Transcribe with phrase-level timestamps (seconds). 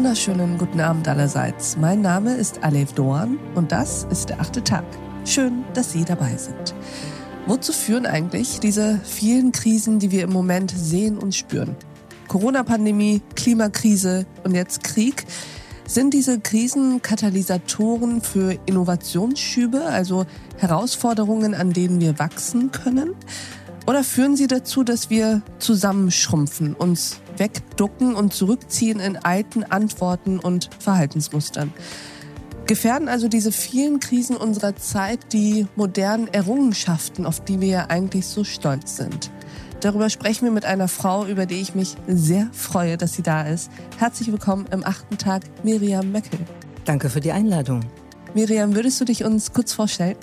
[0.00, 1.76] wunderschönen guten Abend allerseits.
[1.76, 4.86] Mein Name ist Alev Doan und das ist der achte Tag.
[5.26, 6.74] Schön, dass Sie dabei sind.
[7.46, 11.76] Wozu führen eigentlich diese vielen Krisen, die wir im Moment sehen und spüren?
[12.28, 15.26] Corona-Pandemie, Klimakrise und jetzt Krieg.
[15.86, 20.24] Sind diese Krisen Katalysatoren für Innovationsschübe, also
[20.56, 23.14] Herausforderungen, an denen wir wachsen können?
[23.86, 30.70] Oder führen sie dazu, dass wir zusammenschrumpfen, uns wegducken und zurückziehen in alten Antworten und
[30.78, 31.72] Verhaltensmustern?
[32.66, 38.26] Gefährden also diese vielen Krisen unserer Zeit die modernen Errungenschaften, auf die wir ja eigentlich
[38.26, 39.32] so stolz sind?
[39.80, 43.42] Darüber sprechen wir mit einer Frau, über die ich mich sehr freue, dass sie da
[43.42, 43.70] ist.
[43.98, 46.38] Herzlich willkommen im achten Tag, Miriam Möckel.
[46.84, 47.80] Danke für die Einladung.
[48.34, 50.16] Miriam, würdest du dich uns kurz vorstellen?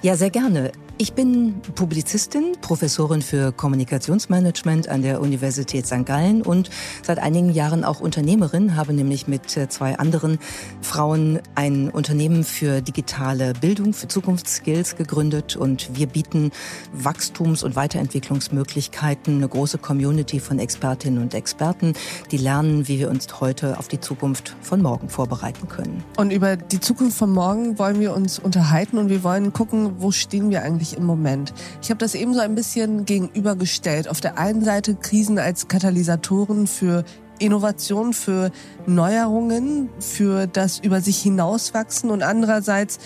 [0.00, 0.72] Ja, sehr gerne.
[1.02, 6.06] Ich bin Publizistin, Professorin für Kommunikationsmanagement an der Universität St.
[6.06, 6.70] Gallen und
[7.02, 10.38] seit einigen Jahren auch Unternehmerin, habe nämlich mit äh, zwei anderen
[10.80, 16.52] Frauen ein Unternehmen für digitale Bildung, für Zukunftsskills gegründet und wir bieten
[16.92, 21.94] Wachstums- und Weiterentwicklungsmöglichkeiten, eine große Community von Expertinnen und Experten,
[22.30, 26.04] die lernen, wie wir uns heute auf die Zukunft von morgen vorbereiten können.
[26.16, 30.12] Und über die Zukunft von morgen wollen wir uns unterhalten und wir wollen gucken, wo
[30.12, 31.52] stehen wir eigentlich im Moment?
[31.82, 34.08] Ich habe das eben so ein bisschen gegenübergestellt.
[34.08, 37.04] Auf der einen Seite Krisen als Katalysatoren für
[37.38, 38.50] Innovation, für
[38.86, 42.98] Neuerungen, für das über sich hinauswachsen und andererseits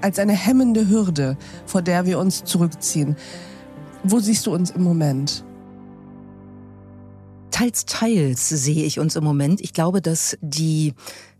[0.00, 3.16] als eine hemmende Hürde, vor der wir uns zurückziehen.
[4.02, 5.44] Wo siehst du uns im Moment?
[7.50, 9.60] Teils, teils sehe ich uns im Moment.
[9.60, 10.94] Ich glaube, dass die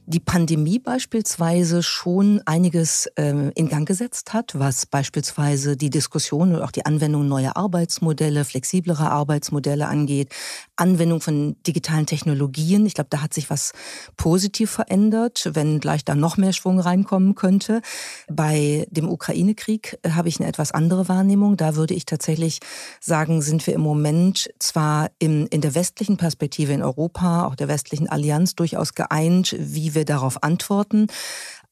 [0.07, 6.63] die Pandemie beispielsweise schon einiges äh, in Gang gesetzt hat, was beispielsweise die Diskussion und
[6.63, 10.33] auch die Anwendung neuer Arbeitsmodelle, flexiblere Arbeitsmodelle angeht,
[10.77, 12.87] Anwendung von digitalen Technologien.
[12.87, 13.73] Ich glaube, da hat sich was
[14.17, 17.81] positiv verändert, wenn gleich da noch mehr Schwung reinkommen könnte.
[18.29, 21.57] Bei dem Ukraine-Krieg äh, habe ich eine etwas andere Wahrnehmung.
[21.57, 22.61] Da würde ich tatsächlich
[23.01, 27.67] sagen, sind wir im Moment zwar in, in der westlichen Perspektive in Europa, auch der
[27.67, 31.09] westlichen Allianz durchaus geeint, wie wir darauf antworten.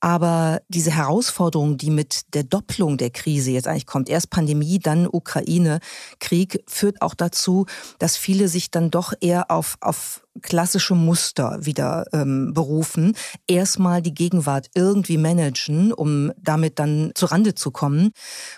[0.04, 5.08] Aber diese Herausforderung, die mit der Doppelung der Krise jetzt eigentlich kommt, erst Pandemie, dann
[5.10, 5.78] Ukraine,
[6.20, 7.64] Krieg, führt auch dazu,
[7.98, 13.16] dass viele sich dann doch eher auf, auf klassische Muster wieder ähm, berufen.
[13.46, 18.10] Erstmal die Gegenwart irgendwie managen, um damit dann zu Rande zu kommen.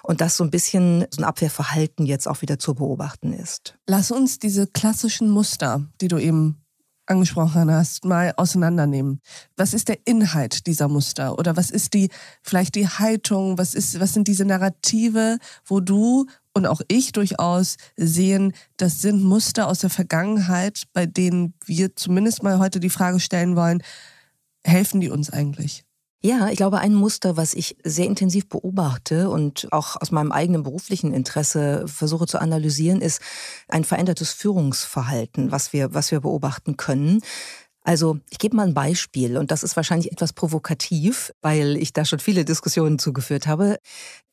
[0.03, 3.79] Und das so ein bisschen so ein Abwehrverhalten jetzt auch wieder zu beobachten ist.
[3.87, 6.66] Lass uns diese klassischen Muster, die du eben
[7.07, 9.21] angesprochen hast, mal auseinandernehmen.
[9.57, 12.11] Was ist der Inhalt dieser Muster oder was ist die
[12.43, 17.77] vielleicht die Haltung, was ist was sind diese Narrative, wo du und auch ich durchaus
[17.97, 23.21] sehen, das sind Muster aus der Vergangenheit, bei denen wir zumindest mal heute die Frage
[23.21, 23.83] stellen wollen,
[24.65, 25.85] helfen die uns eigentlich?
[26.27, 30.65] Ja, ich glaube, ein Muster, was ich sehr intensiv beobachte und auch aus meinem eigenen
[30.65, 33.21] beruflichen Interesse versuche zu analysieren, ist
[33.69, 37.21] ein verändertes Führungsverhalten, was wir, was wir beobachten können.
[37.87, 42.05] Also ich gebe mal ein Beispiel und das ist wahrscheinlich etwas provokativ, weil ich da
[42.05, 43.79] schon viele Diskussionen zugeführt habe,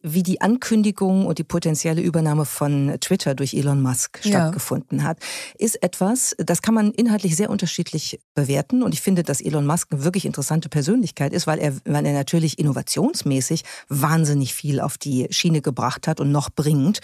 [0.02, 4.32] wie die Ankündigung und die potenzielle Übernahme von Twitter durch Elon Musk ja.
[4.32, 5.20] stattgefunden hat,
[5.60, 9.90] ist etwas, das kann man inhaltlich sehr unterschiedlich bewerten und ich finde, dass Elon Musk
[9.92, 15.28] eine wirklich interessante Persönlichkeit ist, weil er, weil er natürlich innovationsmäßig wahnsinnig viel auf die
[15.30, 17.02] Schiene gebracht hat und noch bringt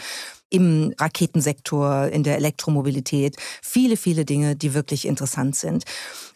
[0.49, 5.83] im Raketensektor, in der Elektromobilität, viele, viele Dinge, die wirklich interessant sind.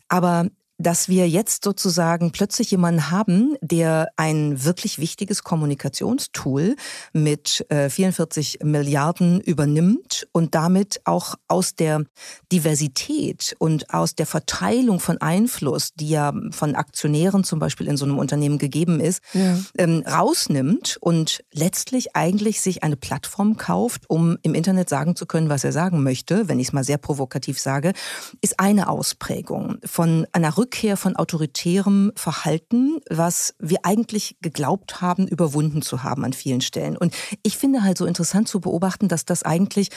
[0.10, 0.50] Aber
[0.84, 6.76] dass wir jetzt sozusagen plötzlich jemanden haben, der ein wirklich wichtiges Kommunikationstool
[7.14, 12.04] mit äh, 44 Milliarden übernimmt und damit auch aus der
[12.52, 18.06] Diversität und aus der Verteilung von Einfluss, die ja von Aktionären zum Beispiel in so
[18.06, 19.58] einem Unternehmen gegeben ist, ja.
[19.78, 25.50] ähm, rausnimmt und letztlich eigentlich sich eine Plattform kauft, um im Internet sagen zu können,
[25.50, 27.94] was er sagen möchte, wenn ich es mal sehr provokativ sage,
[28.42, 35.84] ist eine Ausprägung von einer Rückkehr von autoritärem Verhalten, was wir eigentlich geglaubt haben, überwunden
[35.84, 36.98] zu haben an vielen Stellen.
[36.98, 39.90] Und ich finde halt so interessant zu beobachten, dass das eigentlich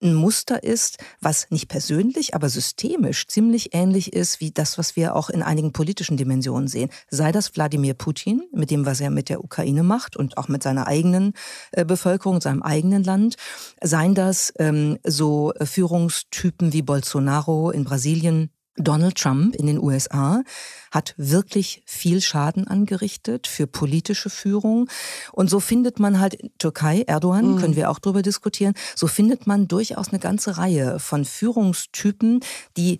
[0.00, 5.16] ein Muster ist, was nicht persönlich, aber systemisch ziemlich ähnlich ist wie das, was wir
[5.16, 6.90] auch in einigen politischen Dimensionen sehen.
[7.10, 10.62] Sei das Wladimir Putin mit dem, was er mit der Ukraine macht und auch mit
[10.62, 11.32] seiner eigenen
[11.72, 13.34] äh, Bevölkerung, seinem eigenen Land.
[13.82, 20.42] Seien das ähm, so Führungstypen wie Bolsonaro in Brasilien, Donald Trump in den USA
[20.90, 24.88] hat wirklich viel Schaden angerichtet für politische Führung.
[25.32, 27.58] Und so findet man halt Türkei, Erdogan, mhm.
[27.58, 32.40] können wir auch darüber diskutieren, so findet man durchaus eine ganze Reihe von Führungstypen,
[32.76, 32.98] die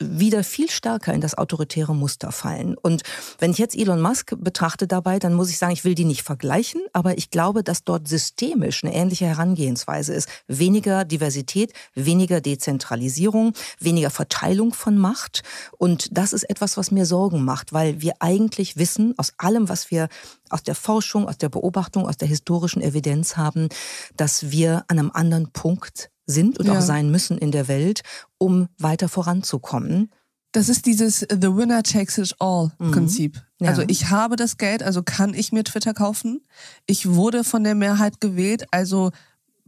[0.00, 2.76] wieder viel stärker in das autoritäre Muster fallen.
[2.76, 3.02] Und
[3.38, 6.22] wenn ich jetzt Elon Musk betrachte dabei, dann muss ich sagen, ich will die nicht
[6.22, 10.28] vergleichen, aber ich glaube, dass dort systemisch eine ähnliche Herangehensweise ist.
[10.48, 15.42] Weniger Diversität, weniger Dezentralisierung, weniger Verteilung von Macht.
[15.78, 19.90] Und das ist etwas, was mir Sorgen macht, weil wir eigentlich wissen, aus allem, was
[19.90, 20.08] wir
[20.50, 23.68] aus der Forschung, aus der Beobachtung, aus der historischen Evidenz haben,
[24.16, 26.78] dass wir an einem anderen Punkt sind und ja.
[26.78, 28.02] auch sein müssen in der Welt,
[28.38, 30.10] um weiter voranzukommen.
[30.52, 32.92] Das ist dieses The Winner Takes It All mhm.
[32.92, 33.42] Prinzip.
[33.60, 33.70] Ja.
[33.70, 36.42] Also ich habe das Geld, also kann ich mir Twitter kaufen.
[36.86, 39.10] Ich wurde von der Mehrheit gewählt, also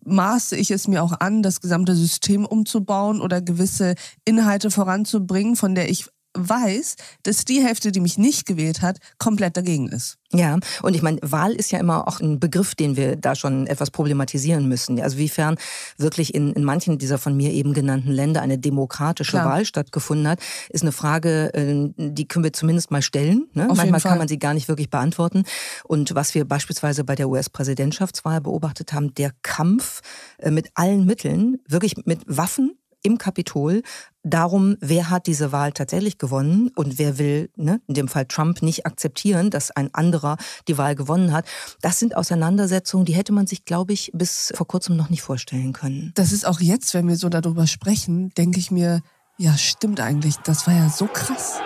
[0.05, 5.75] maße ich es mir auch an, das gesamte System umzubauen oder gewisse Inhalte voranzubringen, von
[5.75, 6.07] der ich
[6.37, 10.19] weiß, dass die Hälfte, die mich nicht gewählt hat, komplett dagegen ist.
[10.33, 13.67] Ja, und ich meine, Wahl ist ja immer auch ein Begriff, den wir da schon
[13.69, 15.01] etwas problematisieren müssen.
[15.01, 15.57] Also wiefern
[15.99, 19.47] wirklich in, in manchen dieser von mir eben genannten Länder eine demokratische Klar.
[19.47, 20.41] Wahl stattgefunden hat,
[20.71, 23.49] ist eine Frage, äh, die können wir zumindest mal stellen.
[23.55, 23.69] Ne?
[23.73, 25.45] Manchmal kann man sie gar nicht wirklich beantworten.
[25.85, 30.01] Und was wir beispielsweise bei der US-Präsidentschaftswahl beobachtet haben, der Kampf
[30.39, 33.83] äh, mit allen Mitteln, wirklich mit Waffen, im Kapitol
[34.25, 38.63] darum, wer hat diese Wahl tatsächlich gewonnen und wer will, ne, in dem Fall Trump,
[38.63, 40.37] nicht akzeptieren, dass ein anderer
[40.67, 41.47] die Wahl gewonnen hat.
[41.81, 45.73] Das sind Auseinandersetzungen, die hätte man sich, glaube ich, bis vor kurzem noch nicht vorstellen
[45.73, 46.11] können.
[46.17, 49.01] Das ist auch jetzt, wenn wir so darüber sprechen, denke ich mir,
[49.39, 51.61] ja, stimmt eigentlich, das war ja so krass.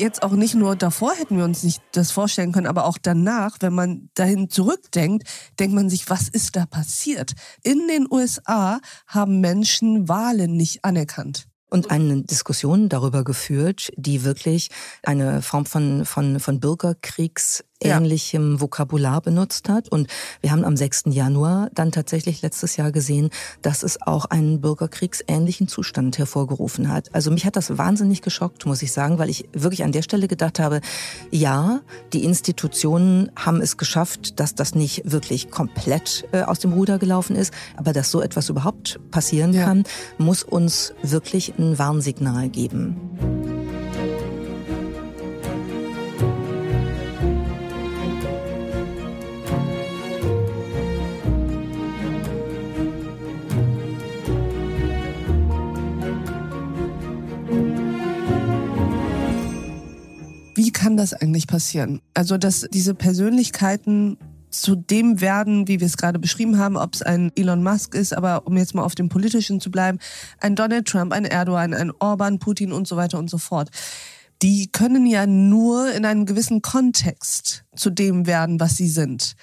[0.00, 3.58] Jetzt auch nicht nur davor hätten wir uns nicht das vorstellen können, aber auch danach,
[3.60, 7.32] wenn man dahin zurückdenkt, denkt man sich, was ist da passiert?
[7.62, 14.70] In den USA haben Menschen Wahlen nicht anerkannt und eine Diskussion darüber geführt, die wirklich
[15.02, 18.60] eine Form von, von, von Bürgerkriegs ähnlichem ja.
[18.60, 19.88] Vokabular benutzt hat.
[19.88, 20.08] Und
[20.40, 21.04] wir haben am 6.
[21.06, 23.30] Januar dann tatsächlich letztes Jahr gesehen,
[23.62, 27.14] dass es auch einen bürgerkriegsähnlichen Zustand hervorgerufen hat.
[27.14, 30.28] Also mich hat das wahnsinnig geschockt, muss ich sagen, weil ich wirklich an der Stelle
[30.28, 30.80] gedacht habe,
[31.30, 31.80] ja,
[32.12, 37.36] die Institutionen haben es geschafft, dass das nicht wirklich komplett äh, aus dem Ruder gelaufen
[37.36, 39.64] ist, aber dass so etwas überhaupt passieren ja.
[39.64, 39.84] kann,
[40.18, 43.39] muss uns wirklich ein Warnsignal geben.
[61.00, 62.00] Das eigentlich passieren?
[62.14, 64.18] Also, dass diese Persönlichkeiten
[64.50, 68.12] zu dem werden, wie wir es gerade beschrieben haben, ob es ein Elon Musk ist,
[68.12, 69.98] aber um jetzt mal auf dem politischen zu bleiben,
[70.40, 73.70] ein Donald Trump, ein Erdogan, ein Orban, Putin und so weiter und so fort.
[74.42, 79.34] Die können ja nur in einem gewissen Kontext zu dem werden, was sie sind.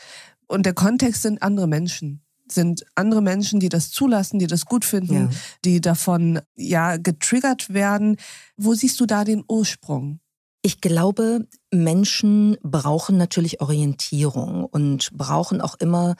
[0.47, 4.85] Und der Kontext sind andere Menschen sind andere Menschen, die das zulassen, die das gut
[4.85, 5.29] finden, ja.
[5.65, 8.15] die davon ja getriggert werden.
[8.55, 10.21] Wo siehst du da den Ursprung?
[10.61, 16.15] Ich glaube, Menschen brauchen natürlich Orientierung und brauchen auch immer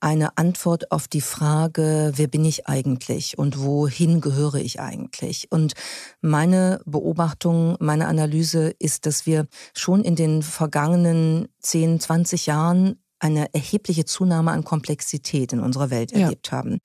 [0.00, 5.50] eine Antwort auf die Frage, wer bin ich eigentlich und wohin gehöre ich eigentlich?
[5.50, 5.72] Und
[6.20, 13.52] meine Beobachtung, meine Analyse ist, dass wir schon in den vergangenen 10, 20 Jahren eine
[13.54, 16.58] erhebliche Zunahme an Komplexität in unserer Welt erlebt ja.
[16.58, 16.78] haben.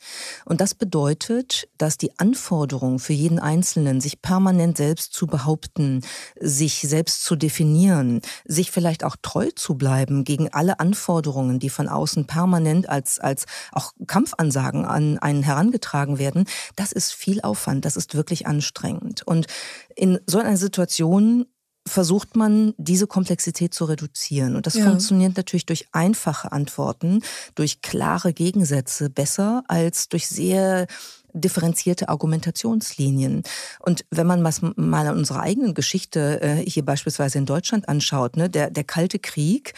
[0.45, 6.01] Und das bedeutet, dass die Anforderung für jeden Einzelnen, sich permanent selbst zu behaupten,
[6.39, 11.87] sich selbst zu definieren, sich vielleicht auch treu zu bleiben gegen alle Anforderungen, die von
[11.87, 17.95] außen permanent als, als auch Kampfansagen an einen herangetragen werden, das ist viel Aufwand, das
[17.95, 19.25] ist wirklich anstrengend.
[19.25, 19.47] Und
[19.95, 21.45] in so einer Situation
[21.87, 24.55] versucht man, diese Komplexität zu reduzieren.
[24.55, 24.85] Und das ja.
[24.85, 27.21] funktioniert natürlich durch einfache Antworten,
[27.55, 30.87] durch klare Gegensätze besser als durch sehr
[31.33, 33.43] differenzierte Argumentationslinien.
[33.79, 34.41] Und wenn man
[34.75, 39.73] mal unsere eigenen Geschichte äh, hier beispielsweise in Deutschland anschaut, ne, der, der Kalte Krieg,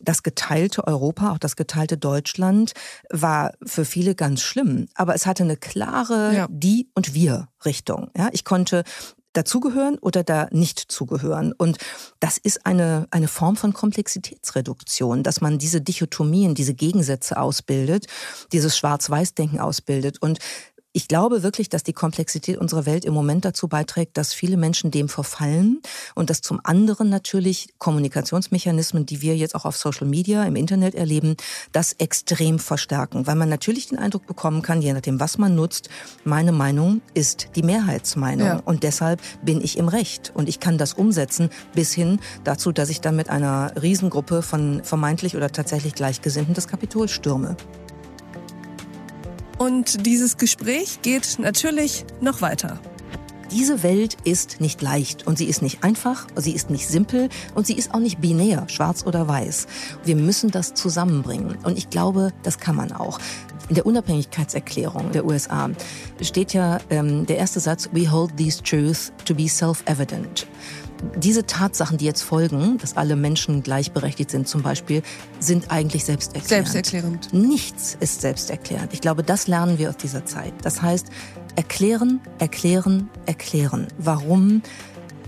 [0.00, 2.72] das geteilte Europa, auch das geteilte Deutschland,
[3.10, 4.86] war für viele ganz schlimm.
[4.94, 6.46] Aber es hatte eine klare ja.
[6.48, 8.10] Die- und Wir-Richtung.
[8.16, 8.84] Ja, ich konnte
[9.32, 11.52] dazugehören oder da nicht zugehören.
[11.52, 11.78] Und
[12.18, 18.06] das ist eine, eine Form von Komplexitätsreduktion, dass man diese Dichotomien, diese Gegensätze ausbildet,
[18.52, 20.20] dieses Schwarz-Weiß-Denken ausbildet.
[20.20, 20.38] Und
[20.92, 24.90] ich glaube wirklich, dass die Komplexität unserer Welt im Moment dazu beiträgt, dass viele Menschen
[24.90, 25.80] dem verfallen
[26.16, 30.96] und dass zum anderen natürlich Kommunikationsmechanismen, die wir jetzt auch auf Social Media, im Internet
[30.96, 31.36] erleben,
[31.70, 35.90] das extrem verstärken, weil man natürlich den Eindruck bekommen kann, je nachdem, was man nutzt,
[36.24, 38.62] meine Meinung ist die Mehrheitsmeinung ja.
[38.64, 42.90] und deshalb bin ich im Recht und ich kann das umsetzen bis hin dazu, dass
[42.90, 47.56] ich dann mit einer Riesengruppe von vermeintlich oder tatsächlich Gleichgesinnten das Kapitol stürme.
[49.60, 52.80] Und dieses Gespräch geht natürlich noch weiter.
[53.50, 57.66] Diese Welt ist nicht leicht und sie ist nicht einfach, sie ist nicht simpel und
[57.66, 59.66] sie ist auch nicht binär, schwarz oder weiß.
[60.02, 63.18] Wir müssen das zusammenbringen und ich glaube, das kann man auch.
[63.68, 65.70] In der Unabhängigkeitserklärung der USA
[66.20, 70.46] steht ja ähm, der erste Satz, We hold these truths to be self-evident.
[71.16, 75.02] Diese Tatsachen, die jetzt folgen, dass alle Menschen gleichberechtigt sind zum Beispiel,
[75.38, 76.68] sind eigentlich selbsterklärend.
[76.68, 77.32] Selbsterklärend.
[77.32, 78.92] Nichts ist selbsterklärend.
[78.92, 80.52] Ich glaube, das lernen wir aus dieser Zeit.
[80.62, 81.08] Das heißt,
[81.56, 83.86] erklären, erklären, erklären.
[83.98, 84.62] Warum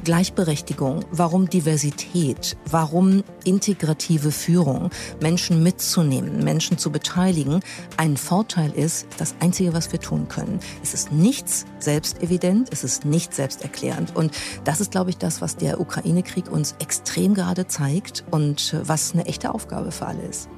[0.05, 4.91] Gleichberechtigung, warum Diversität, warum integrative Führung,
[5.21, 7.61] Menschen mitzunehmen, Menschen zu beteiligen,
[7.97, 10.61] ein Vorteil ist, das Einzige, was wir tun können.
[10.83, 14.17] Es ist nichts selbstevident, es ist nicht selbsterklärend.
[14.17, 14.33] Und
[14.65, 19.27] das ist, glaube ich, das, was der Ukraine-Krieg uns extrem gerade zeigt und was eine
[19.27, 20.49] echte Aufgabe für alle ist.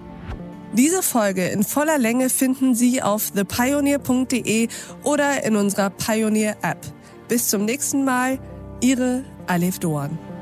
[0.73, 4.69] Diese Folge in voller Länge finden Sie auf thepioneer.de
[5.05, 6.79] oder in unserer Pioneer App.
[7.29, 8.41] Bis zum nächsten Mal,
[8.81, 10.34] Ihre Alef Doan.